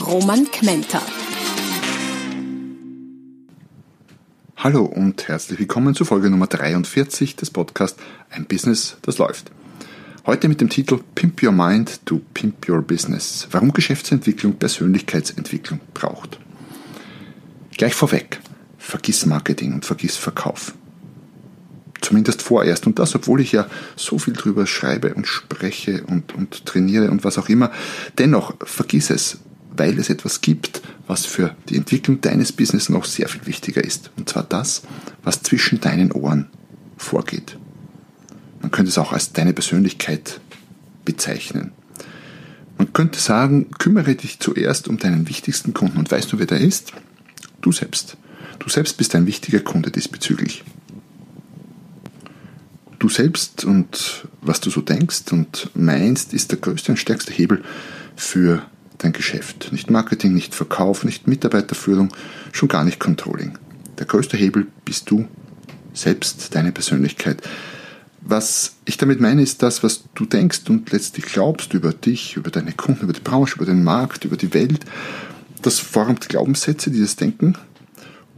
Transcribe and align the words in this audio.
Roman 0.00 0.44
Kmenter. 0.50 1.00
Hallo 4.56 4.84
und 4.84 5.26
herzlich 5.26 5.58
willkommen 5.58 5.94
zu 5.94 6.04
Folge 6.04 6.28
Nummer 6.28 6.46
43 6.46 7.34
des 7.34 7.50
Podcasts 7.50 7.98
Ein 8.28 8.44
Business, 8.44 8.98
das 9.02 9.16
läuft. 9.16 9.50
Heute 10.26 10.48
mit 10.48 10.60
dem 10.60 10.68
Titel 10.68 11.00
Pimp 11.14 11.42
Your 11.42 11.52
Mind 11.52 12.04
to 12.04 12.20
Pimp 12.34 12.68
Your 12.68 12.82
Business. 12.82 13.48
Warum 13.50 13.72
Geschäftsentwicklung 13.72 14.54
Persönlichkeitsentwicklung 14.56 15.80
braucht. 15.94 16.38
Gleich 17.76 17.94
vorweg, 17.94 18.40
vergiss 18.76 19.24
Marketing 19.24 19.72
und 19.72 19.86
vergiss 19.86 20.16
Verkauf. 20.16 20.74
Zumindest 22.02 22.42
vorerst. 22.42 22.86
Und 22.86 22.98
das, 22.98 23.14
obwohl 23.14 23.40
ich 23.40 23.52
ja 23.52 23.66
so 23.96 24.18
viel 24.18 24.34
drüber 24.34 24.66
schreibe 24.66 25.14
und 25.14 25.26
spreche 25.26 26.04
und, 26.04 26.34
und 26.34 26.66
trainiere 26.66 27.10
und 27.10 27.24
was 27.24 27.38
auch 27.38 27.48
immer. 27.48 27.72
Dennoch, 28.18 28.54
vergiss 28.64 29.10
es 29.10 29.38
weil 29.76 29.98
es 29.98 30.10
etwas 30.10 30.40
gibt, 30.40 30.82
was 31.06 31.26
für 31.26 31.54
die 31.68 31.76
Entwicklung 31.76 32.20
deines 32.20 32.52
Business 32.52 32.88
noch 32.88 33.04
sehr 33.04 33.28
viel 33.28 33.46
wichtiger 33.46 33.82
ist. 33.82 34.10
Und 34.16 34.28
zwar 34.28 34.42
das, 34.42 34.82
was 35.22 35.42
zwischen 35.42 35.80
deinen 35.80 36.12
Ohren 36.12 36.48
vorgeht. 36.96 37.58
Man 38.60 38.70
könnte 38.70 38.90
es 38.90 38.98
auch 38.98 39.12
als 39.12 39.32
deine 39.32 39.52
Persönlichkeit 39.52 40.40
bezeichnen. 41.04 41.72
Man 42.78 42.92
könnte 42.92 43.18
sagen, 43.18 43.70
kümmere 43.78 44.14
dich 44.14 44.38
zuerst 44.38 44.88
um 44.88 44.98
deinen 44.98 45.28
wichtigsten 45.28 45.72
Kunden. 45.72 45.98
Und 45.98 46.10
weißt 46.10 46.32
du, 46.32 46.38
wer 46.38 46.46
der 46.46 46.60
ist? 46.60 46.92
Du 47.60 47.72
selbst. 47.72 48.16
Du 48.58 48.68
selbst 48.68 48.96
bist 48.96 49.14
ein 49.14 49.26
wichtiger 49.26 49.60
Kunde 49.60 49.90
diesbezüglich. 49.90 50.64
Du 52.98 53.08
selbst 53.08 53.64
und 53.64 54.26
was 54.40 54.60
du 54.60 54.70
so 54.70 54.80
denkst 54.80 55.30
und 55.30 55.70
meinst, 55.74 56.32
ist 56.32 56.50
der 56.50 56.58
größte 56.58 56.92
und 56.92 56.96
stärkste 56.96 57.32
Hebel 57.32 57.62
für 58.16 58.62
dein 58.98 59.12
Geschäft. 59.12 59.70
Nicht 59.72 59.90
Marketing, 59.90 60.34
nicht 60.34 60.54
Verkauf, 60.54 61.04
nicht 61.04 61.26
Mitarbeiterführung, 61.26 62.08
schon 62.52 62.68
gar 62.68 62.84
nicht 62.84 62.98
Controlling. 62.98 63.58
Der 63.98 64.06
größte 64.06 64.36
Hebel 64.36 64.66
bist 64.84 65.10
du 65.10 65.26
selbst, 65.92 66.54
deine 66.54 66.72
Persönlichkeit. 66.72 67.42
Was 68.20 68.74
ich 68.84 68.96
damit 68.96 69.20
meine, 69.20 69.42
ist 69.42 69.62
das, 69.62 69.82
was 69.82 70.04
du 70.14 70.26
denkst 70.26 70.62
und 70.68 70.90
letztlich 70.90 71.26
glaubst 71.26 71.74
über 71.74 71.92
dich, 71.92 72.36
über 72.36 72.50
deine 72.50 72.72
Kunden, 72.72 73.04
über 73.04 73.12
die 73.12 73.20
Branche, 73.20 73.56
über 73.56 73.66
den 73.66 73.84
Markt, 73.84 74.24
über 74.24 74.36
die 74.36 74.52
Welt. 74.52 74.80
Das 75.62 75.78
formt 75.78 76.28
Glaubenssätze, 76.28 76.90
dieses 76.90 77.16
Denken. 77.16 77.56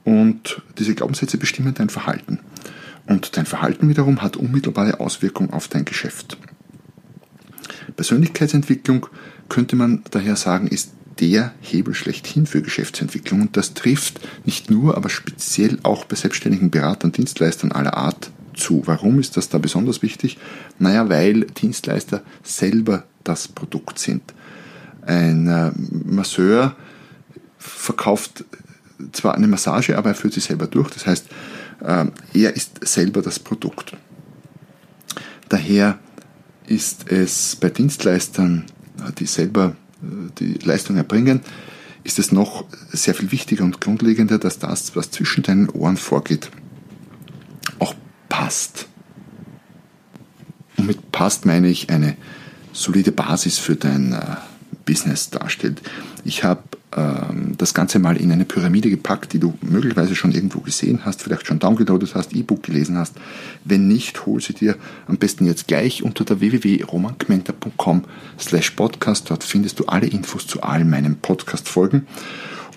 Und 0.05 0.63
diese 0.79 0.95
Glaubenssätze 0.95 1.39
bestimmen 1.39 1.75
dein 1.75 1.91
Verhalten. 1.91 2.41
Und 3.07 3.37
dein 3.37 3.47
Verhalten 3.47 3.89
wiederum 3.89 4.23
hat 4.23 4.37
unmittelbare 4.37 5.01
Auswirkungen 5.01 5.51
auf 5.51 5.69
dein 5.69 5.85
Geschäft. 5.85 6.37
Persönlichkeitsentwicklung 7.97 9.07
könnte 9.49 9.77
man 9.77 10.03
daher 10.11 10.37
sagen, 10.37 10.69
ist 10.69 10.91
der 11.21 11.53
Hebel 11.61 11.95
schlechthin 11.95 12.47
für 12.47 12.63
Geschäftsentwicklung. 12.63 13.43
Und 13.43 13.57
das 13.57 13.75
trifft 13.75 14.21
nicht 14.45 14.71
nur, 14.71 14.97
aber 14.97 15.09
speziell 15.09 15.79
auch 15.83 16.05
bei 16.05 16.17
selbstständigen 16.17 16.71
Beratern, 16.71 17.13
Dienstleistern 17.13 17.73
aller 17.73 17.97
Art 17.97 18.31
zu. 18.55 18.83
Warum 18.87 19.19
ist 19.19 19.37
das 19.37 19.49
da 19.49 19.59
besonders 19.59 20.03
wichtig? 20.03 20.39
Naja, 20.79 21.09
weil 21.09 21.43
Dienstleister 21.43 22.23
selber 22.43 23.05
das 23.25 23.49
Produkt 23.49 23.99
sind. 23.99 24.23
Ein 25.03 25.47
äh, 25.47 25.71
Masseur 25.91 26.77
verkauft 27.59 28.45
zwar 29.13 29.35
eine 29.35 29.47
Massage, 29.47 29.97
aber 29.97 30.11
er 30.11 30.15
führt 30.15 30.35
sie 30.35 30.41
selber 30.41 30.67
durch. 30.67 30.91
Das 30.91 31.07
heißt, 31.07 31.27
äh, 31.83 32.07
er 32.35 32.57
ist 32.57 32.87
selber 32.87 33.23
das 33.23 33.39
Produkt. 33.39 33.93
Daher 35.49 35.99
ist 36.69 37.11
es 37.11 37.57
bei 37.57 37.71
Dienstleistern 37.71 38.65
die 39.19 39.27
selber 39.27 39.77
äh, 40.03 40.31
die 40.39 40.55
Leistung 40.55 40.97
erbringen, 40.97 41.41
ist 42.05 42.19
es 42.19 42.33
noch 42.33 42.65
sehr 42.91 43.15
viel 43.15 43.33
wichtiger 43.33 43.65
und 43.65 43.81
grundlegender, 43.81 44.39
dass 44.39 44.59
das, 44.59 44.97
was 44.97 45.11
zwischen 45.11 45.43
deinen 45.43 45.69
Ohren 45.69 45.97
vorgeht, 45.97 46.51
auch 47.79 47.95
passt. 48.29 48.89
Und 50.77 50.87
mit 50.87 51.13
passt 51.13 51.45
meine 51.45 51.69
ich 51.69 51.91
eine 51.91 52.17
solide 52.73 53.13
Basis 53.13 53.59
für 53.59 53.77
dein 53.77 54.13
äh, 54.13 54.37
Business 54.89 55.29
darstellt. 55.29 55.83
Ich 56.25 56.45
habe 56.45 56.63
ähm, 56.97 57.53
das 57.59 57.75
Ganze 57.75 57.99
mal 57.99 58.17
in 58.17 58.33
eine 58.33 58.47
Pyramide 58.47 58.89
gepackt, 58.89 59.35
die 59.35 59.39
du 59.39 59.53
möglicherweise 59.61 60.17
schon 60.17 60.33
irgendwo 60.33 60.61
gesehen 60.61 61.01
hast, 61.05 61.23
vielleicht 61.23 61.47
schon 61.47 61.59
downgeloadet 61.59 62.15
hast, 62.15 62.33
E-Book 62.33 62.63
gelesen 62.63 62.97
hast. 62.97 63.15
Wenn 63.65 63.87
nicht, 63.87 64.25
hol 64.25 64.41
sie 64.41 64.55
dir 64.55 64.77
am 65.07 65.19
besten 65.19 65.45
jetzt 65.45 65.69
gleich 65.69 66.03
unter 66.03 66.25
der 66.25 66.41
www.romankmenta.com 66.41 68.05
slash 68.41 68.71
podcast. 68.71 69.29
Dort 69.29 69.45
findest 69.45 69.79
du 69.79 69.85
alle 69.85 70.07
Infos 70.07 70.47
zu 70.47 70.63
all 70.63 70.87
meinen 70.87 71.17
Podcast-Folgen. 71.17 72.07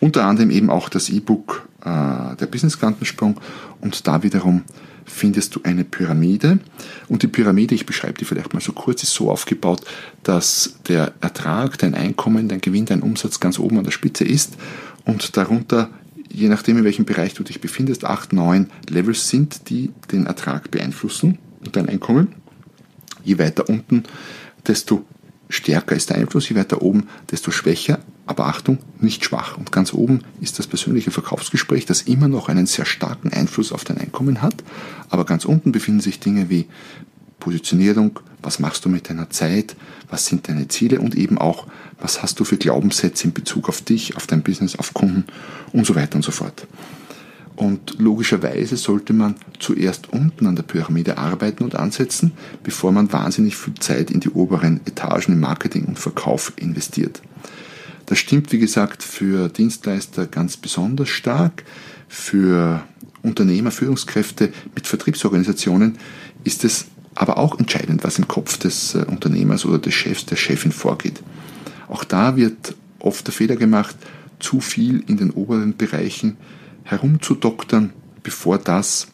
Unter 0.01 0.25
anderem 0.25 0.51
eben 0.51 0.69
auch 0.69 0.89
das 0.89 1.09
E-Book 1.09 1.69
äh, 1.79 2.35
der 2.35 2.47
Business 2.47 2.77
Quantensprung 2.77 3.39
und 3.79 4.05
da 4.05 4.21
wiederum 4.23 4.63
findest 5.11 5.55
du 5.55 5.61
eine 5.63 5.83
Pyramide. 5.83 6.59
Und 7.07 7.23
die 7.23 7.27
Pyramide, 7.27 7.75
ich 7.75 7.85
beschreibe 7.85 8.17
die 8.17 8.25
vielleicht 8.25 8.53
mal 8.53 8.61
so 8.61 8.71
kurz, 8.71 9.03
ist 9.03 9.13
so 9.13 9.29
aufgebaut, 9.29 9.81
dass 10.23 10.75
der 10.87 11.13
Ertrag, 11.21 11.77
dein 11.77 11.93
Einkommen, 11.93 12.47
dein 12.47 12.61
Gewinn, 12.61 12.85
dein 12.85 13.01
Umsatz 13.01 13.39
ganz 13.39 13.59
oben 13.59 13.77
an 13.77 13.83
der 13.83 13.91
Spitze 13.91 14.23
ist 14.23 14.57
und 15.05 15.37
darunter, 15.37 15.89
je 16.29 16.47
nachdem 16.47 16.77
in 16.77 16.83
welchem 16.83 17.05
Bereich 17.05 17.33
du 17.33 17.43
dich 17.43 17.61
befindest, 17.61 18.05
acht, 18.05 18.33
neun 18.33 18.69
Levels 18.89 19.29
sind, 19.29 19.69
die 19.69 19.91
den 20.11 20.25
Ertrag 20.25 20.71
beeinflussen 20.71 21.37
und 21.59 21.75
dein 21.75 21.89
Einkommen. 21.89 22.29
Je 23.23 23.37
weiter 23.37 23.69
unten, 23.69 24.03
desto 24.65 25.05
stärker 25.49 25.95
ist 25.95 26.09
der 26.09 26.17
Einfluss, 26.17 26.49
je 26.49 26.55
weiter 26.55 26.81
oben, 26.81 27.07
desto 27.29 27.51
schwächer. 27.51 27.99
Aber 28.25 28.45
Achtung, 28.45 28.77
nicht 28.99 29.25
schwach. 29.25 29.57
Und 29.57 29.71
ganz 29.71 29.93
oben 29.93 30.21
ist 30.39 30.59
das 30.59 30.67
persönliche 30.67 31.11
Verkaufsgespräch, 31.11 31.85
das 31.85 32.03
immer 32.03 32.27
noch 32.27 32.49
einen 32.49 32.65
sehr 32.65 32.85
starken 32.85 33.33
Einfluss 33.33 33.71
auf 33.71 33.83
dein 33.83 33.97
Einkommen 33.97 34.41
hat. 34.41 34.63
Aber 35.09 35.25
ganz 35.25 35.45
unten 35.45 35.71
befinden 35.71 36.01
sich 36.01 36.19
Dinge 36.19 36.49
wie 36.49 36.67
Positionierung, 37.39 38.19
was 38.41 38.59
machst 38.59 38.85
du 38.85 38.89
mit 38.89 39.09
deiner 39.09 39.29
Zeit, 39.29 39.75
was 40.09 40.27
sind 40.27 40.47
deine 40.47 40.67
Ziele 40.67 41.01
und 41.01 41.15
eben 41.15 41.37
auch, 41.37 41.67
was 41.99 42.23
hast 42.23 42.39
du 42.39 42.45
für 42.45 42.57
Glaubenssätze 42.57 43.25
in 43.25 43.33
Bezug 43.33 43.67
auf 43.67 43.81
dich, 43.81 44.15
auf 44.15 44.27
dein 44.27 44.43
Business, 44.43 44.77
auf 44.77 44.93
Kunden 44.93 45.25
und 45.73 45.85
so 45.85 45.95
weiter 45.95 46.15
und 46.15 46.23
so 46.23 46.31
fort. 46.31 46.67
Und 47.55 47.99
logischerweise 47.99 48.77
sollte 48.77 49.13
man 49.13 49.35
zuerst 49.59 50.11
unten 50.11 50.47
an 50.47 50.55
der 50.55 50.63
Pyramide 50.63 51.17
arbeiten 51.17 51.63
und 51.63 51.75
ansetzen, 51.75 52.31
bevor 52.63 52.91
man 52.91 53.11
wahnsinnig 53.11 53.57
viel 53.57 53.73
Zeit 53.75 54.09
in 54.09 54.19
die 54.19 54.29
oberen 54.29 54.79
Etagen 54.85 55.33
im 55.33 55.41
Marketing 55.41 55.85
und 55.85 55.99
Verkauf 55.99 56.53
investiert. 56.55 57.21
Das 58.11 58.19
stimmt, 58.19 58.51
wie 58.51 58.59
gesagt, 58.59 59.03
für 59.03 59.47
Dienstleister 59.47 60.27
ganz 60.27 60.57
besonders 60.57 61.07
stark. 61.07 61.63
Für 62.09 62.83
Unternehmer, 63.23 63.71
Führungskräfte 63.71 64.51
mit 64.75 64.85
Vertriebsorganisationen 64.85 65.97
ist 66.43 66.65
es 66.65 66.87
aber 67.15 67.37
auch 67.37 67.57
entscheidend, 67.57 68.03
was 68.03 68.19
im 68.19 68.27
Kopf 68.27 68.57
des 68.57 68.95
äh, 68.95 69.05
Unternehmers 69.07 69.63
oder 69.63 69.79
des 69.79 69.93
Chefs, 69.93 70.25
der 70.25 70.35
Chefin 70.35 70.73
vorgeht. 70.73 71.23
Auch 71.87 72.03
da 72.03 72.35
wird 72.35 72.75
oft 72.99 73.25
der 73.25 73.33
Fehler 73.33 73.55
gemacht, 73.55 73.95
zu 74.41 74.59
viel 74.59 75.05
in 75.07 75.15
den 75.15 75.31
oberen 75.31 75.77
Bereichen 75.77 76.35
herumzudoktern, 76.83 77.93
bevor 78.23 78.57
das, 78.57 79.07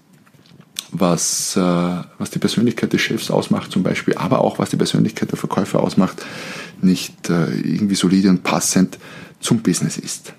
was, 0.91 1.55
äh, 1.55 1.59
was 1.59 2.31
die 2.31 2.39
Persönlichkeit 2.39 2.93
des 2.93 3.01
Chefs 3.01 3.29
ausmacht 3.29 3.71
zum 3.71 3.83
Beispiel, 3.83 4.15
aber 4.15 4.41
auch 4.41 4.57
was 4.57 4.71
die 4.71 4.77
Persönlichkeit 4.77 5.29
der 5.29 5.37
Verkäufer 5.37 5.81
ausmacht, 5.81 6.25
nicht 6.81 7.29
äh, 7.29 7.55
irgendwie 7.55 7.95
solide 7.95 8.29
und 8.29 8.43
passend 8.43 8.97
zum 9.39 9.59
Business 9.59 9.97
ist. 9.97 10.33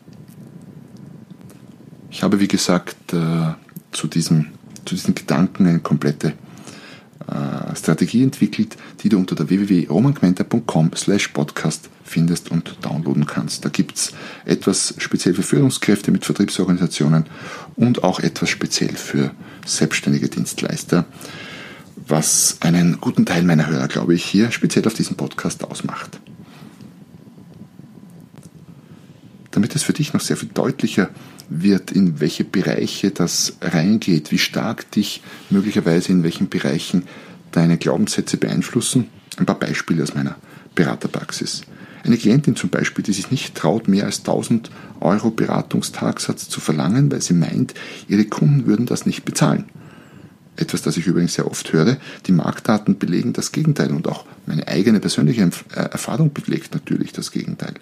Ich 2.11 2.23
habe, 2.23 2.41
wie 2.41 2.49
gesagt, 2.49 3.13
äh, 3.13 3.53
zu, 3.93 4.07
diesem, 4.07 4.47
zu 4.85 4.95
diesen 4.95 5.15
Gedanken 5.15 5.67
eine 5.67 5.81
komplette 5.81 6.35
äh, 7.27 7.77
Strategie 7.77 8.23
entwickelt, 8.23 8.77
die 9.01 9.09
du 9.09 9.19
unter 9.19 9.35
der 9.35 9.51
slash 10.97 11.29
podcast 11.29 11.91
findest 12.05 12.51
und 12.51 12.77
downloaden 12.81 13.27
kannst. 13.27 13.65
Da 13.65 13.69
gibt 13.69 13.97
es 13.97 14.13
etwas 14.47 14.95
speziell 14.99 15.35
für 15.35 15.43
Führungskräfte 15.43 16.11
mit 16.11 16.25
Vertriebsorganisationen 16.25 17.27
und 17.77 18.03
auch 18.03 18.21
etwas 18.21 18.49
speziell 18.49 18.97
für 18.97 19.31
selbstständige 19.67 20.29
Dienstleister, 20.29 21.05
was 22.09 22.59
einen 22.61 23.01
guten 23.01 23.27
Teil 23.27 23.43
meiner 23.43 23.67
Hörer, 23.67 23.89
glaube 23.89 24.15
ich, 24.15 24.25
hier 24.25 24.51
speziell 24.51 24.87
auf 24.87 24.95
diesem 24.95 25.17
Podcast 25.17 25.65
ausmacht. 25.65 26.19
damit 29.59 29.75
es 29.75 29.83
für 29.83 29.93
dich 29.93 30.13
noch 30.13 30.21
sehr 30.21 30.37
viel 30.37 30.51
deutlicher 30.55 31.11
wird, 31.49 31.91
in 31.91 32.21
welche 32.21 32.45
Bereiche 32.45 33.11
das 33.11 33.55
reingeht, 33.61 34.31
wie 34.31 34.39
stark 34.39 34.89
dich 34.93 35.21
möglicherweise 35.51 36.13
in 36.13 36.23
welchen 36.23 36.49
Bereichen 36.49 37.05
deine 37.51 37.77
Glaubenssätze 37.77 38.37
beeinflussen. 38.37 39.09
Ein 39.37 39.47
paar 39.47 39.59
Beispiele 39.59 40.05
aus 40.05 40.15
meiner 40.15 40.37
Beraterpraxis. 40.77 41.63
Eine 42.05 42.17
Klientin 42.17 42.55
zum 42.55 42.71
Beispiel, 42.71 43.03
die 43.03 43.13
sich 43.13 43.33
nicht 43.33 43.57
traut, 43.57 43.89
mehr 43.89 44.05
als 44.05 44.21
1000 44.21 44.71
Euro 45.01 45.31
Beratungstagsatz 45.31 46.49
zu 46.49 46.61
verlangen, 46.61 47.11
weil 47.11 47.21
sie 47.21 47.35
meint, 47.35 47.75
ihre 48.07 48.27
Kunden 48.27 48.67
würden 48.67 48.87
das 48.87 49.07
nicht 49.07 49.25
bezahlen. 49.25 49.65
Etwas, 50.59 50.83
das 50.83 50.97
ich 50.97 51.07
übrigens 51.07 51.35
sehr 51.35 51.47
oft 51.47 51.73
höre. 51.73 51.97
Die 52.27 52.33
Marktdaten 52.33 52.99
belegen 52.99 53.33
das 53.33 53.53
Gegenteil 53.53 53.93
und 53.93 54.09
auch 54.09 54.25
meine 54.47 54.67
eigene 54.67 54.99
persönliche 54.99 55.43
äh, 55.43 55.81
Erfahrung 55.81 56.33
belegt 56.33 56.75
natürlich 56.75 57.13
das 57.13 57.31
Gegenteil. 57.31 57.75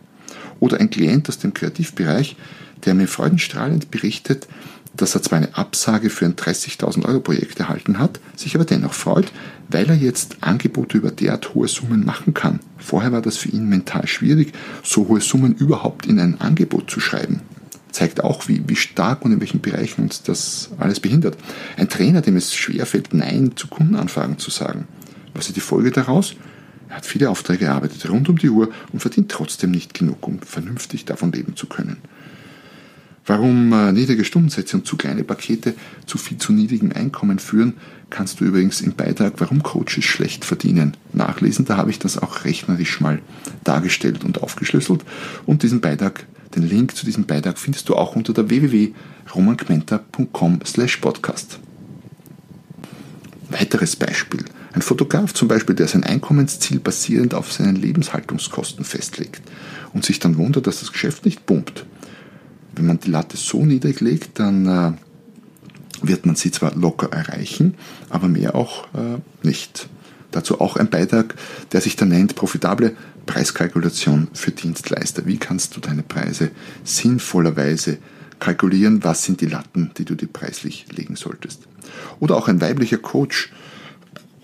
Oder 0.60 0.78
ein 0.78 0.90
Klient 0.90 1.28
aus 1.28 1.38
dem 1.38 1.54
Kreativbereich, 1.54 2.36
der 2.84 2.94
mir 2.94 3.08
freudenstrahlend 3.08 3.90
berichtet, 3.90 4.46
dass 4.94 5.14
er 5.14 5.22
zwar 5.22 5.38
eine 5.38 5.56
Absage 5.56 6.10
für 6.10 6.26
ein 6.26 6.36
30.000 6.36 7.06
Euro 7.06 7.20
Projekt 7.20 7.60
erhalten 7.60 7.98
hat, 7.98 8.20
sich 8.34 8.54
aber 8.54 8.64
dennoch 8.64 8.92
freut, 8.92 9.32
weil 9.68 9.88
er 9.88 9.96
jetzt 9.96 10.36
Angebote 10.40 10.98
über 10.98 11.10
derart 11.10 11.54
hohe 11.54 11.68
Summen 11.68 12.04
machen 12.04 12.34
kann. 12.34 12.60
Vorher 12.78 13.12
war 13.12 13.22
das 13.22 13.36
für 13.36 13.48
ihn 13.48 13.68
mental 13.68 14.06
schwierig, 14.06 14.52
so 14.82 15.08
hohe 15.08 15.20
Summen 15.20 15.54
überhaupt 15.54 16.06
in 16.06 16.18
ein 16.18 16.40
Angebot 16.40 16.90
zu 16.90 17.00
schreiben. 17.00 17.40
Zeigt 17.96 18.22
auch, 18.22 18.46
wie, 18.46 18.62
wie 18.66 18.76
stark 18.76 19.24
und 19.24 19.32
in 19.32 19.40
welchen 19.40 19.62
Bereichen 19.62 20.02
uns 20.02 20.22
das 20.22 20.68
alles 20.76 21.00
behindert. 21.00 21.38
Ein 21.78 21.88
Trainer, 21.88 22.20
dem 22.20 22.36
es 22.36 22.54
schwerfällt, 22.54 23.14
Nein 23.14 23.52
zu 23.56 23.68
Kundenanfragen 23.68 24.36
zu 24.36 24.50
sagen. 24.50 24.86
Was 25.32 25.46
ist 25.46 25.56
die 25.56 25.60
Folge 25.60 25.92
daraus? 25.92 26.36
Er 26.90 26.96
hat 26.96 27.06
viele 27.06 27.30
Aufträge 27.30 27.64
erarbeitet, 27.64 28.06
rund 28.10 28.28
um 28.28 28.36
die 28.36 28.50
Uhr 28.50 28.68
und 28.92 29.00
verdient 29.00 29.30
trotzdem 29.30 29.70
nicht 29.70 29.94
genug, 29.94 30.28
um 30.28 30.40
vernünftig 30.40 31.06
davon 31.06 31.32
leben 31.32 31.56
zu 31.56 31.68
können. 31.68 31.96
Warum 33.24 33.72
äh, 33.72 33.92
niedrige 33.92 34.26
Stundensätze 34.26 34.76
und 34.76 34.86
zu 34.86 34.98
kleine 34.98 35.24
Pakete 35.24 35.72
zu 36.04 36.18
viel 36.18 36.36
zu 36.36 36.52
niedrigem 36.52 36.92
Einkommen 36.92 37.38
führen, 37.38 37.78
kannst 38.10 38.40
du 38.40 38.44
übrigens 38.44 38.82
im 38.82 38.92
Beitrag 38.92 39.32
Warum 39.38 39.62
Coaches 39.62 40.04
schlecht 40.04 40.44
verdienen 40.44 40.98
nachlesen. 41.14 41.64
Da 41.64 41.78
habe 41.78 41.88
ich 41.88 41.98
das 41.98 42.18
auch 42.18 42.44
rechnerisch 42.44 43.00
mal 43.00 43.22
dargestellt 43.64 44.22
und 44.22 44.42
aufgeschlüsselt. 44.42 45.02
Und 45.46 45.62
diesen 45.62 45.80
Beitrag, 45.80 46.26
den 46.54 46.68
Link 46.68 46.94
zu 46.96 47.04
diesem 47.04 47.24
Beitrag 47.24 47.58
findest 47.58 47.88
du 47.88 47.96
auch 47.96 48.14
unter 48.16 48.32
der 48.32 48.48
www.romangmenta.com 48.48 50.60
slash 50.64 50.96
podcast. 50.98 51.58
Weiteres 53.50 53.96
Beispiel. 53.96 54.44
Ein 54.72 54.82
Fotograf 54.82 55.32
zum 55.32 55.48
Beispiel, 55.48 55.74
der 55.74 55.88
sein 55.88 56.04
Einkommensziel 56.04 56.78
basierend 56.80 57.34
auf 57.34 57.52
seinen 57.52 57.76
Lebenshaltungskosten 57.76 58.84
festlegt 58.84 59.40
und 59.92 60.04
sich 60.04 60.18
dann 60.18 60.36
wundert, 60.36 60.66
dass 60.66 60.80
das 60.80 60.92
Geschäft 60.92 61.24
nicht 61.24 61.46
pumpt 61.46 61.86
wenn 62.76 62.86
man 62.86 63.00
die 63.00 63.10
Latte 63.10 63.36
so 63.36 63.64
niedrig 63.64 64.00
legt, 64.00 64.38
dann 64.38 64.66
äh, 64.66 64.92
wird 66.02 66.26
man 66.26 66.36
sie 66.36 66.50
zwar 66.50 66.76
locker 66.76 67.10
erreichen, 67.10 67.74
aber 68.10 68.28
mehr 68.28 68.54
auch 68.54 68.84
äh, 68.94 69.18
nicht. 69.42 69.88
Dazu 70.30 70.60
auch 70.60 70.76
ein 70.76 70.90
Beitrag, 70.90 71.34
der 71.72 71.80
sich 71.80 71.96
da 71.96 72.04
nennt 72.04 72.34
profitable 72.34 72.94
Preiskalkulation 73.26 74.28
für 74.32 74.52
Dienstleister. 74.52 75.26
Wie 75.26 75.36
kannst 75.36 75.76
du 75.76 75.80
deine 75.80 76.02
Preise 76.02 76.50
sinnvollerweise 76.84 77.98
kalkulieren? 78.38 79.04
Was 79.04 79.24
sind 79.24 79.40
die 79.40 79.46
Latten, 79.46 79.90
die 79.98 80.04
du 80.04 80.14
dir 80.14 80.28
preislich 80.28 80.86
legen 80.94 81.16
solltest? 81.16 81.62
Oder 82.20 82.36
auch 82.36 82.48
ein 82.48 82.60
weiblicher 82.60 82.98
Coach, 82.98 83.52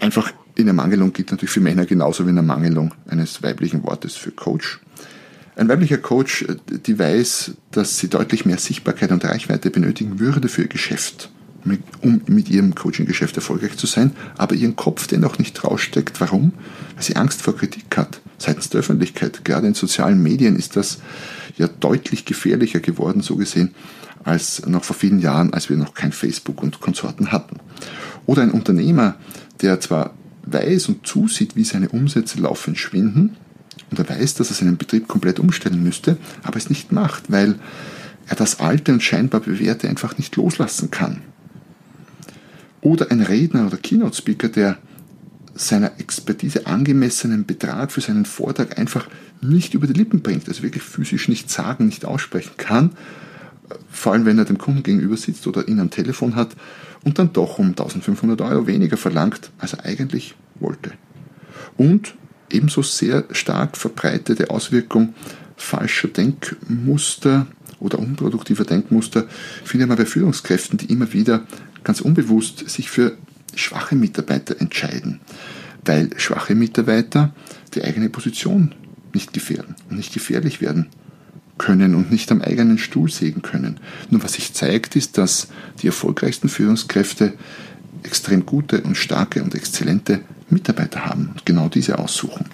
einfach 0.00 0.32
in 0.54 0.68
Ermangelung 0.68 1.12
gilt 1.12 1.30
natürlich 1.30 1.50
für 1.50 1.60
Männer 1.60 1.86
genauso 1.86 2.26
wie 2.26 2.30
in 2.30 2.36
Ermangelung 2.36 2.92
eines 3.08 3.42
weiblichen 3.42 3.84
Wortes 3.84 4.16
für 4.16 4.32
Coach. 4.32 4.80
Ein 5.56 5.68
weiblicher 5.68 5.98
Coach, 5.98 6.42
äh, 6.42 6.56
die 6.86 6.98
weiß, 6.98 7.52
dass 7.70 7.98
sie 7.98 8.08
deutlich 8.08 8.44
mehr 8.46 8.58
Sichtbarkeit 8.58 9.12
und 9.12 9.24
Reichweite 9.24 9.70
benötigen 9.70 10.18
würde 10.18 10.48
für 10.48 10.62
ihr 10.62 10.68
Geschäft, 10.68 11.30
um 12.00 12.22
mit 12.26 12.48
ihrem 12.50 12.74
Coaching-Geschäft 12.74 13.36
erfolgreich 13.36 13.76
zu 13.76 13.86
sein, 13.86 14.12
aber 14.36 14.54
ihren 14.54 14.76
Kopf 14.76 15.06
dennoch 15.06 15.38
nicht 15.38 15.62
raussteckt. 15.64 16.20
Warum? 16.20 16.52
Weil 16.94 17.04
sie 17.04 17.16
Angst 17.16 17.42
vor 17.42 17.56
Kritik 17.56 17.96
hat 17.96 18.20
seitens 18.38 18.70
der 18.70 18.80
Öffentlichkeit. 18.80 19.44
Gerade 19.44 19.68
in 19.68 19.74
sozialen 19.74 20.22
Medien 20.22 20.56
ist 20.56 20.76
das 20.76 20.98
ja 21.56 21.68
deutlich 21.68 22.24
gefährlicher 22.24 22.80
geworden, 22.80 23.20
so 23.20 23.36
gesehen, 23.36 23.74
als 24.24 24.66
noch 24.66 24.84
vor 24.84 24.96
vielen 24.96 25.20
Jahren, 25.20 25.52
als 25.52 25.68
wir 25.68 25.76
noch 25.76 25.94
kein 25.94 26.12
Facebook 26.12 26.62
und 26.62 26.80
Konsorten 26.80 27.32
hatten. 27.32 27.58
Oder 28.26 28.42
ein 28.42 28.50
Unternehmer, 28.50 29.16
der 29.60 29.80
zwar 29.80 30.14
weiß 30.44 30.88
und 30.88 31.06
zusieht, 31.06 31.56
wie 31.56 31.64
seine 31.64 31.88
Umsätze 31.88 32.40
laufend 32.40 32.78
schwinden, 32.78 33.36
und 33.90 33.98
er 33.98 34.08
weiß, 34.08 34.34
dass 34.34 34.48
er 34.48 34.56
seinen 34.56 34.78
Betrieb 34.78 35.06
komplett 35.06 35.38
umstellen 35.38 35.82
müsste, 35.82 36.16
aber 36.42 36.56
es 36.56 36.70
nicht 36.70 36.92
macht, 36.92 37.30
weil 37.30 37.56
er 38.26 38.36
das 38.36 38.58
Alte 38.58 38.92
und 38.92 39.02
scheinbar 39.02 39.40
Bewährte 39.40 39.88
einfach 39.88 40.16
nicht 40.16 40.34
loslassen 40.36 40.90
kann. 40.90 41.20
Oder 42.82 43.10
ein 43.10 43.22
Redner 43.22 43.66
oder 43.66 43.78
Keynote-Speaker, 43.78 44.48
der 44.48 44.76
seiner 45.54 45.98
Expertise 45.98 46.66
angemessenen 46.66 47.46
Betrag 47.46 47.92
für 47.92 48.00
seinen 48.00 48.24
Vortrag 48.24 48.78
einfach 48.78 49.08
nicht 49.40 49.74
über 49.74 49.86
die 49.86 49.92
Lippen 49.92 50.22
bringt, 50.22 50.48
also 50.48 50.62
wirklich 50.62 50.82
physisch 50.82 51.28
nicht 51.28 51.50
sagen, 51.50 51.86
nicht 51.86 52.04
aussprechen 52.04 52.52
kann, 52.56 52.90
vor 53.90 54.12
allem 54.12 54.24
wenn 54.24 54.38
er 54.38 54.44
dem 54.44 54.58
Kunden 54.58 54.82
gegenüber 54.82 55.16
sitzt 55.16 55.46
oder 55.46 55.68
ihn 55.68 55.80
am 55.80 55.90
Telefon 55.90 56.36
hat 56.36 56.56
und 57.04 57.18
dann 57.18 57.32
doch 57.32 57.58
um 57.58 57.68
1500 57.68 58.40
Euro 58.40 58.66
weniger 58.66 58.96
verlangt, 58.96 59.50
als 59.58 59.74
er 59.74 59.84
eigentlich 59.84 60.34
wollte. 60.58 60.92
Und 61.76 62.14
ebenso 62.50 62.82
sehr 62.82 63.24
stark 63.32 63.76
verbreitete 63.76 64.50
Auswirkung 64.50 65.14
falscher 65.56 66.08
Denkmuster 66.08 67.46
oder 67.78 67.98
unproduktiver 67.98 68.64
Denkmuster 68.64 69.26
findet 69.64 69.88
man 69.88 69.98
bei 69.98 70.06
Führungskräften, 70.06 70.78
die 70.78 70.92
immer 70.92 71.12
wieder 71.12 71.42
ganz 71.84 72.00
unbewusst 72.00 72.68
sich 72.68 72.90
für 72.90 73.16
schwache 73.54 73.94
Mitarbeiter 73.94 74.60
entscheiden, 74.60 75.20
weil 75.84 76.10
schwache 76.16 76.54
Mitarbeiter 76.54 77.34
die 77.74 77.84
eigene 77.84 78.08
Position 78.08 78.74
nicht 79.14 79.32
gefährden 79.32 79.74
und 79.90 79.96
nicht 79.96 80.12
gefährlich 80.12 80.60
werden 80.60 80.88
können 81.58 81.94
und 81.94 82.10
nicht 82.10 82.32
am 82.32 82.40
eigenen 82.42 82.78
Stuhl 82.78 83.10
sägen 83.10 83.42
können. 83.42 83.78
Nur 84.10 84.22
was 84.22 84.34
sich 84.34 84.54
zeigt, 84.54 84.96
ist, 84.96 85.18
dass 85.18 85.48
die 85.80 85.86
erfolgreichsten 85.86 86.48
Führungskräfte 86.48 87.34
extrem 88.02 88.46
gute 88.46 88.80
und 88.80 88.96
starke 88.96 89.42
und 89.42 89.54
exzellente 89.54 90.20
Mitarbeiter 90.50 91.06
haben 91.06 91.30
und 91.32 91.46
genau 91.46 91.68
diese 91.68 91.98
aussuchen. 91.98 92.46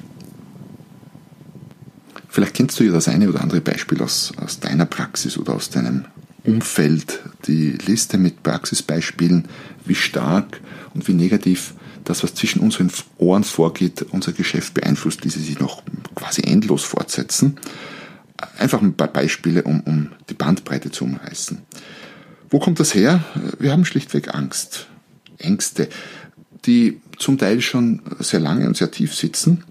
Vielleicht 2.29 2.55
kennst 2.55 2.79
du 2.79 2.85
ja 2.85 2.93
das 2.93 3.09
eine 3.09 3.29
oder 3.29 3.41
andere 3.41 3.61
Beispiel 3.61 4.03
aus, 4.03 4.33
aus 4.37 4.61
deiner 4.61 4.85
Praxis 4.85 5.39
oder 5.39 5.55
aus 5.55 5.71
deinem 5.71 6.05
Umfeld, 6.49 7.21
die 7.47 7.73
Liste 7.73 8.19
mit 8.19 8.43
Praxisbeispielen, 8.43 9.49
wie 9.85 9.95
stark 9.95 10.61
und 10.95 11.07
wie 11.09 11.15
negativ 11.15 11.75
das, 12.05 12.23
was 12.23 12.35
zwischen 12.35 12.61
unseren 12.61 12.91
Ohren 13.19 13.45
vorgeht, 13.45 14.07
unser 14.11 14.33
Geschäft 14.33 14.75
beeinflusst, 14.75 15.25
diese 15.25 15.41
sich 15.41 15.61
noch 15.61 15.83
quasi 16.15 16.43
endlos 16.43 16.85
fortsetzen. 16.85 17.59
Einfach 18.57 18.81
ein 18.81 18.95
paar 18.95 19.09
Beispiele, 19.09 19.63
um, 19.63 19.81
um 19.81 20.09
die 20.31 20.35
Bandbreite 20.35 20.91
zu 20.91 21.05
umreißen. 21.05 21.59
Wo 22.51 22.59
kommt 22.59 22.81
das 22.81 22.95
her? 22.95 23.25
Wir 23.59 23.73
haben 23.73 23.85
schlichtweg 23.85 24.35
Angst. 24.35 24.87
Ängste 25.39 25.89
die 26.65 27.01
zum 27.19 27.39
Teil 27.39 27.61
schon 27.61 28.03
sehr 28.19 28.41
lange 28.41 28.67
und 28.67 28.77
sehr 28.77 28.91
tief 28.91 29.15
sitzen, 29.15 29.65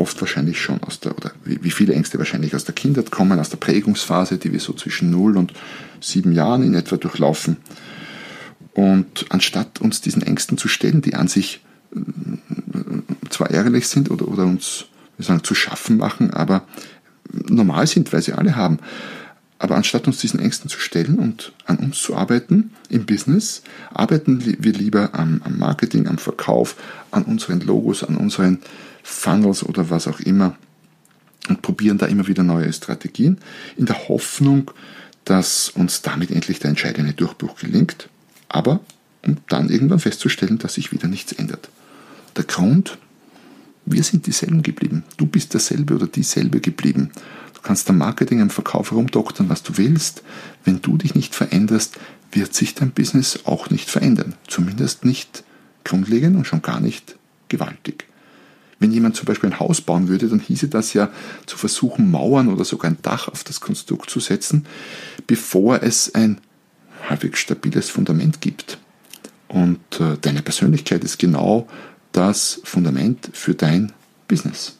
oft 0.00 0.20
wahrscheinlich 0.20 0.60
schon 0.60 0.82
aus 0.82 1.00
der, 1.00 1.16
oder 1.16 1.32
wie 1.44 1.70
viele 1.70 1.94
Ängste 1.94 2.18
wahrscheinlich 2.18 2.54
aus 2.54 2.64
der 2.64 2.74
Kindheit 2.74 3.10
kommen, 3.10 3.38
aus 3.38 3.50
der 3.50 3.58
Prägungsphase, 3.58 4.38
die 4.38 4.52
wir 4.52 4.60
so 4.60 4.72
zwischen 4.72 5.10
0 5.10 5.36
und 5.36 5.52
7 6.00 6.32
Jahren 6.32 6.62
in 6.62 6.74
etwa 6.74 6.96
durchlaufen. 6.96 7.58
Und 8.72 9.26
anstatt 9.28 9.80
uns 9.80 10.00
diesen 10.00 10.22
Ängsten 10.22 10.56
zu 10.56 10.68
stellen, 10.68 11.02
die 11.02 11.14
an 11.14 11.28
sich 11.28 11.60
äh, 11.94 11.98
zwar 13.28 13.50
ärgerlich 13.50 13.88
sind 13.88 14.10
oder, 14.10 14.26
oder 14.26 14.44
uns 14.44 14.86
wir 15.16 15.26
sagen, 15.26 15.44
zu 15.44 15.54
schaffen 15.54 15.98
machen, 15.98 16.30
aber 16.30 16.64
normal 17.32 17.86
sind, 17.86 18.12
weil 18.12 18.22
sie 18.22 18.32
alle 18.32 18.56
haben, 18.56 18.78
aber 19.58 19.76
anstatt 19.76 20.06
uns 20.06 20.18
diesen 20.18 20.40
Ängsten 20.40 20.70
zu 20.70 20.80
stellen 20.80 21.18
und 21.18 21.52
an 21.66 21.76
uns 21.76 22.00
zu 22.00 22.16
arbeiten 22.16 22.70
im 22.88 23.04
Business, 23.04 23.62
arbeiten 23.92 24.42
wir 24.58 24.72
lieber 24.72 25.10
am, 25.12 25.42
am 25.44 25.58
Marketing, 25.58 26.06
am 26.06 26.16
Verkauf, 26.16 26.76
an 27.10 27.24
unseren 27.24 27.60
Logos, 27.60 28.02
an 28.02 28.16
unseren 28.16 28.60
Funnels 29.02 29.62
oder 29.62 29.90
was 29.90 30.06
auch 30.08 30.20
immer 30.20 30.56
und 31.48 31.62
probieren 31.62 31.98
da 31.98 32.06
immer 32.06 32.26
wieder 32.26 32.42
neue 32.42 32.72
Strategien 32.72 33.38
in 33.76 33.86
der 33.86 34.08
Hoffnung, 34.08 34.70
dass 35.24 35.68
uns 35.70 36.02
damit 36.02 36.30
endlich 36.30 36.58
der 36.58 36.70
entscheidende 36.70 37.12
Durchbruch 37.12 37.56
gelingt, 37.56 38.08
aber 38.48 38.80
um 39.22 39.36
dann 39.48 39.68
irgendwann 39.68 40.00
festzustellen, 40.00 40.58
dass 40.58 40.74
sich 40.74 40.92
wieder 40.92 41.08
nichts 41.08 41.32
ändert. 41.32 41.68
Der 42.36 42.44
Grund, 42.44 42.98
wir 43.84 44.02
sind 44.02 44.26
dieselben 44.26 44.62
geblieben. 44.62 45.04
Du 45.16 45.26
bist 45.26 45.52
derselbe 45.52 45.94
oder 45.94 46.06
dieselbe 46.06 46.60
geblieben. 46.60 47.10
Du 47.54 47.60
kannst 47.60 47.90
am 47.90 47.98
Marketing, 47.98 48.40
am 48.40 48.50
Verkauf 48.50 48.90
herumdoktern, 48.92 49.48
was 49.48 49.62
du 49.62 49.76
willst. 49.76 50.22
Wenn 50.64 50.80
du 50.80 50.96
dich 50.96 51.14
nicht 51.14 51.34
veränderst, 51.34 51.98
wird 52.32 52.54
sich 52.54 52.74
dein 52.74 52.92
Business 52.92 53.40
auch 53.44 53.70
nicht 53.70 53.90
verändern. 53.90 54.34
Zumindest 54.46 55.04
nicht 55.04 55.44
grundlegend 55.84 56.36
und 56.36 56.46
schon 56.46 56.62
gar 56.62 56.80
nicht 56.80 57.16
gewaltig. 57.48 58.06
Wenn 58.80 58.92
jemand 58.92 59.14
zum 59.14 59.26
Beispiel 59.26 59.50
ein 59.50 59.60
Haus 59.60 59.82
bauen 59.82 60.08
würde, 60.08 60.26
dann 60.26 60.40
hieße 60.40 60.68
das 60.68 60.94
ja 60.94 61.10
zu 61.46 61.58
versuchen, 61.58 62.10
Mauern 62.10 62.48
oder 62.48 62.64
sogar 62.64 62.90
ein 62.90 62.96
Dach 63.02 63.28
auf 63.28 63.44
das 63.44 63.60
Konstrukt 63.60 64.08
zu 64.08 64.20
setzen, 64.20 64.66
bevor 65.26 65.82
es 65.82 66.14
ein 66.14 66.40
halbwegs 67.08 67.40
stabiles 67.40 67.90
Fundament 67.90 68.40
gibt. 68.40 68.78
Und 69.48 69.80
äh, 70.00 70.16
deine 70.20 70.42
Persönlichkeit 70.42 71.04
ist 71.04 71.18
genau 71.18 71.68
das 72.12 72.60
Fundament 72.64 73.30
für 73.32 73.54
dein 73.54 73.92
Business. 74.28 74.78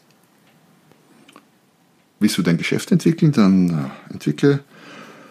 Willst 2.19 2.37
du 2.37 2.41
dein 2.41 2.57
Geschäft 2.57 2.91
entwickeln, 2.91 3.31
dann 3.31 3.69
äh, 4.09 4.13
entwickle 4.13 4.63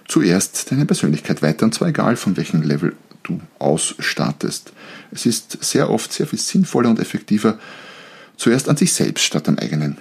zuerst 0.06 0.70
deine 0.70 0.86
Persönlichkeit 0.86 1.42
weiter, 1.42 1.64
und 1.64 1.74
zwar 1.74 1.88
egal 1.88 2.16
von 2.16 2.36
welchem 2.36 2.62
Level 2.62 2.94
du 3.22 3.40
ausstartest. 3.58 4.72
Es 5.10 5.26
ist 5.26 5.62
sehr 5.62 5.90
oft 5.90 6.12
sehr 6.12 6.26
viel 6.26 6.38
sinnvoller 6.38 6.90
und 6.90 7.00
effektiver, 7.00 7.58
zuerst 8.40 8.70
an 8.70 8.76
sich 8.76 8.94
selbst 8.94 9.22
statt 9.22 9.48
am 9.48 9.58
eigenen 9.58 9.98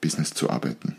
Business 0.00 0.32
zu 0.32 0.48
arbeiten. 0.48 0.94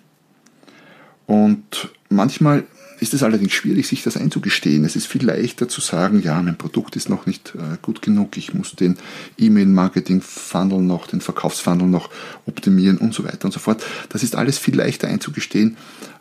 Und 1.25 1.89
manchmal 2.09 2.65
ist 2.99 3.13
es 3.13 3.23
allerdings 3.23 3.53
schwierig, 3.53 3.87
sich 3.87 4.03
das 4.03 4.17
einzugestehen. 4.17 4.83
Es 4.83 4.97
ist 4.97 5.07
viel 5.07 5.25
leichter 5.25 5.69
zu 5.69 5.79
sagen, 5.79 6.21
ja, 6.21 6.41
mein 6.41 6.57
Produkt 6.57 6.97
ist 6.97 7.09
noch 7.09 7.25
nicht 7.25 7.53
äh, 7.55 7.77
gut 7.81 8.01
genug, 8.01 8.37
ich 8.37 8.53
muss 8.53 8.75
den 8.75 8.97
E-Mail-Marketing-Funnel 9.37 10.81
noch, 10.81 11.07
den 11.07 11.21
Verkaufsfunnel 11.21 11.87
noch 11.87 12.09
optimieren 12.45 12.97
und 12.97 13.13
so 13.13 13.23
weiter 13.23 13.45
und 13.45 13.53
so 13.53 13.59
fort. 13.59 13.83
Das 14.09 14.21
ist 14.21 14.35
alles 14.35 14.57
viel 14.57 14.75
leichter 14.75 15.07
einzugestehen 15.07 15.77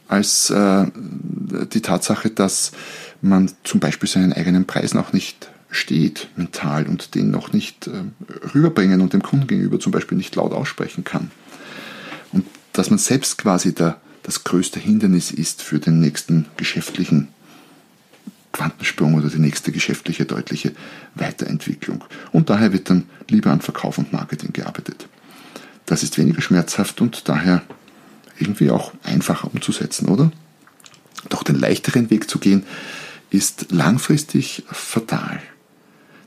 als 0.07 0.51
äh, 0.51 0.87
die 0.95 1.81
Tatsache, 1.81 2.31
dass 2.31 2.71
man 3.21 3.51
zum 3.65 3.81
Beispiel 3.81 4.09
seinen 4.09 4.33
eigenen 4.33 4.67
Preis 4.67 4.95
noch 4.95 5.13
nicht 5.13 5.52
steht 5.73 6.29
mental 6.37 6.87
und 6.87 7.15
den 7.17 7.31
noch 7.31 7.53
nicht 7.53 7.89
äh, 7.89 8.05
rüberbringen 8.55 9.01
und 9.01 9.13
dem 9.13 9.23
Kunden 9.23 9.49
gegenüber 9.49 9.81
zum 9.81 9.91
Beispiel 9.91 10.17
nicht 10.17 10.37
laut 10.37 10.53
aussprechen 10.53 11.03
kann. 11.03 11.31
Und 12.33 12.47
dass 12.73 12.91
man 12.91 12.99
selbst 12.99 13.39
quasi 13.39 13.75
der 13.75 14.01
das 14.23 14.45
größte 14.45 14.79
Hindernis 14.79 15.31
ist 15.31 15.63
für 15.63 15.79
den 15.79 15.99
nächsten 16.01 16.47
geschäftlichen 16.57 17.29
Quantensprung 18.53 19.15
oder 19.15 19.29
die 19.29 19.39
nächste 19.39 19.73
geschäftliche 19.73 20.27
deutliche 20.27 20.73
Weiterentwicklung. 21.15 22.05
Und 22.31 22.51
daher 22.51 22.73
wird 22.73 22.91
dann 22.91 23.09
lieber 23.29 23.51
an 23.51 23.61
Verkauf 23.61 23.99
und 23.99 24.13
Marketing 24.13 24.53
gearbeitet. 24.53 25.09
Das 25.87 26.03
ist 26.03 26.19
weniger 26.19 26.43
schmerzhaft 26.43 27.01
und 27.01 27.29
daher 27.29 27.63
irgendwie 28.39 28.71
auch 28.71 28.93
einfacher 29.03 29.51
umzusetzen, 29.53 30.09
oder? 30.09 30.31
Doch 31.29 31.43
den 31.43 31.59
leichteren 31.59 32.11
Weg 32.11 32.29
zu 32.29 32.39
gehen, 32.39 32.65
ist 33.31 33.73
langfristig 33.73 34.65
fatal. 34.71 35.41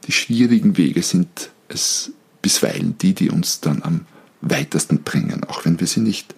Die 0.06 0.12
schwierigen 0.12 0.78
Wege 0.78 1.02
sind 1.02 1.50
es 1.68 2.12
bisweilen 2.42 2.96
die, 3.00 3.16
die 3.16 3.32
uns 3.32 3.60
dann 3.60 3.82
am 3.82 4.02
weitesten 4.42 5.02
bringen, 5.02 5.44
auch 5.46 5.66
wenn 5.66 5.80
wir 5.80 5.88
sie 5.88 6.02
nicht 6.02 6.36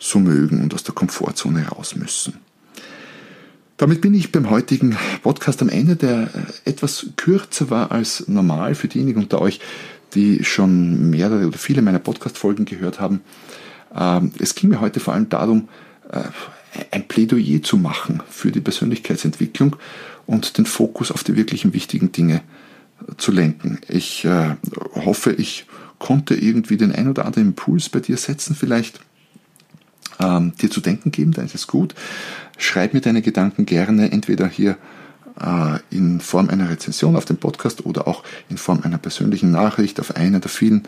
so 0.00 0.18
mögen 0.18 0.62
und 0.62 0.74
aus 0.74 0.82
der 0.82 0.94
Komfortzone 0.94 1.68
raus 1.68 1.94
müssen. 1.94 2.34
Damit 3.76 4.00
bin 4.00 4.14
ich 4.14 4.32
beim 4.32 4.50
heutigen 4.50 4.96
Podcast 5.22 5.62
am 5.62 5.68
Ende, 5.68 5.94
der 5.96 6.22
äh, 6.34 6.70
etwas 6.70 7.06
kürzer 7.16 7.70
war 7.70 7.92
als 7.92 8.26
normal 8.28 8.74
für 8.74 8.88
diejenigen 8.88 9.20
unter 9.20 9.40
euch, 9.40 9.60
die 10.14 10.44
schon 10.44 11.10
mehrere 11.10 11.46
oder 11.46 11.58
viele 11.58 11.82
meiner 11.82 11.98
Podcast-Folgen 11.98 12.64
gehört 12.64 13.00
haben. 13.00 13.20
Ähm, 13.94 14.32
es 14.38 14.54
ging 14.54 14.70
mir 14.70 14.80
heute 14.80 15.00
vor 15.00 15.14
allem 15.14 15.28
darum, 15.28 15.68
äh, 16.10 16.22
ein 16.90 17.06
Plädoyer 17.06 17.62
zu 17.62 17.76
machen 17.76 18.22
für 18.28 18.50
die 18.50 18.60
Persönlichkeitsentwicklung 18.60 19.76
und 20.26 20.58
den 20.58 20.66
Fokus 20.66 21.12
auf 21.12 21.22
die 21.22 21.36
wirklichen 21.36 21.72
wichtigen 21.72 22.10
Dinge 22.10 22.36
äh, 22.36 22.63
zu 23.16 23.32
lenken. 23.32 23.80
Ich 23.88 24.26
hoffe, 24.94 25.32
ich 25.32 25.66
konnte 25.98 26.34
irgendwie 26.34 26.76
den 26.76 26.92
ein 26.92 27.08
oder 27.08 27.24
anderen 27.24 27.48
Impuls 27.48 27.88
bei 27.88 28.00
dir 28.00 28.16
setzen, 28.16 28.54
vielleicht 28.54 29.00
ähm, 30.20 30.52
dir 30.60 30.70
zu 30.70 30.80
denken 30.80 31.10
geben, 31.10 31.32
dann 31.32 31.46
ist 31.46 31.54
es 31.54 31.66
gut. 31.66 31.94
Schreib 32.58 32.94
mir 32.94 33.00
deine 33.00 33.22
Gedanken 33.22 33.66
gerne 33.66 34.12
entweder 34.12 34.46
hier 34.46 34.76
äh, 35.40 35.78
in 35.90 36.20
Form 36.20 36.48
einer 36.50 36.70
Rezension 36.70 37.16
auf 37.16 37.24
dem 37.24 37.36
Podcast 37.36 37.84
oder 37.86 38.06
auch 38.06 38.22
in 38.48 38.56
Form 38.56 38.82
einer 38.82 38.98
persönlichen 38.98 39.50
Nachricht 39.50 40.00
auf 40.00 40.16
einer 40.16 40.40
der 40.40 40.50
vielen 40.50 40.82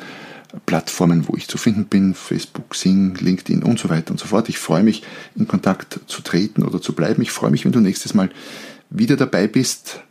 Plattformen, 0.64 1.26
wo 1.28 1.36
ich 1.36 1.48
zu 1.48 1.58
finden 1.58 1.86
bin, 1.86 2.14
Facebook, 2.14 2.74
Sing, 2.74 3.16
LinkedIn 3.16 3.62
und 3.62 3.78
so 3.78 3.88
weiter 3.90 4.12
und 4.12 4.18
so 4.18 4.26
fort. 4.26 4.48
Ich 4.48 4.58
freue 4.58 4.84
mich, 4.84 5.02
in 5.34 5.48
Kontakt 5.48 6.00
zu 6.06 6.22
treten 6.22 6.62
oder 6.62 6.80
zu 6.80 6.94
bleiben. 6.94 7.20
Ich 7.22 7.32
freue 7.32 7.50
mich, 7.50 7.64
wenn 7.64 7.72
du 7.72 7.80
nächstes 7.80 8.14
Mal 8.14 8.30
wieder 8.88 9.16
dabei 9.16 9.48
bist. 9.48 10.02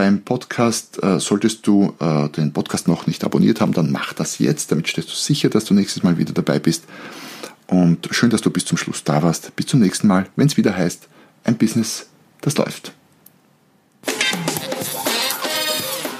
Beim 0.00 0.22
Podcast 0.22 1.02
äh, 1.02 1.20
solltest 1.20 1.66
du 1.66 1.92
äh, 2.00 2.30
den 2.30 2.54
Podcast 2.54 2.88
noch 2.88 3.06
nicht 3.06 3.22
abonniert 3.22 3.60
haben, 3.60 3.74
dann 3.74 3.92
mach 3.92 4.14
das 4.14 4.38
jetzt, 4.38 4.72
damit 4.72 4.88
stellst 4.88 5.10
du 5.10 5.14
sicher, 5.14 5.50
dass 5.50 5.66
du 5.66 5.74
nächstes 5.74 6.02
Mal 6.02 6.16
wieder 6.16 6.32
dabei 6.32 6.58
bist. 6.58 6.84
Und 7.66 8.08
schön, 8.10 8.30
dass 8.30 8.40
du 8.40 8.48
bis 8.48 8.64
zum 8.64 8.78
Schluss 8.78 9.04
da 9.04 9.22
warst. 9.22 9.54
Bis 9.56 9.66
zum 9.66 9.80
nächsten 9.80 10.06
Mal, 10.06 10.26
wenn 10.36 10.46
es 10.46 10.56
wieder 10.56 10.74
heißt, 10.74 11.06
ein 11.44 11.58
Business, 11.58 12.06
das 12.40 12.56
läuft. 12.56 12.94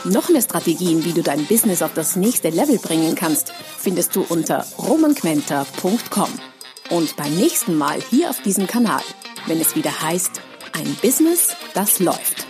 Noch 0.04 0.28
mehr 0.28 0.42
Strategien, 0.42 1.02
wie 1.06 1.14
du 1.14 1.22
dein 1.22 1.46
Business 1.46 1.80
auf 1.80 1.94
das 1.94 2.16
nächste 2.16 2.50
Level 2.50 2.76
bringen 2.76 3.14
kannst, 3.14 3.54
findest 3.78 4.14
du 4.14 4.26
unter 4.28 4.66
romanquenter.com. 4.76 6.28
Und 6.90 7.16
beim 7.16 7.34
nächsten 7.34 7.78
Mal 7.78 7.98
hier 8.10 8.28
auf 8.28 8.42
diesem 8.42 8.66
Kanal, 8.66 9.00
wenn 9.46 9.58
es 9.58 9.74
wieder 9.74 10.02
heißt, 10.02 10.42
ein 10.74 10.94
Business, 11.00 11.56
das 11.72 11.98
läuft. 11.98 12.49